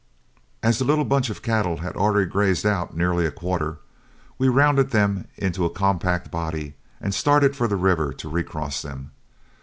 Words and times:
As 0.63 0.79
the 0.79 0.83
little 0.83 1.05
bunch 1.05 1.29
of 1.29 1.43
cattle 1.43 1.77
had 1.77 1.95
already 1.95 2.27
grazed 2.27 2.65
out 2.65 2.97
nearly 2.97 3.27
a 3.27 3.31
quarter, 3.31 3.77
we 4.39 4.47
rounded 4.49 4.89
them 4.89 5.27
into 5.37 5.63
a 5.63 5.69
compact 5.69 6.31
body 6.31 6.73
and 6.99 7.13
started 7.13 7.55
for 7.55 7.67
the 7.67 7.75
river 7.75 8.11
to 8.13 8.27
recross 8.27 8.81
them. 8.81 9.11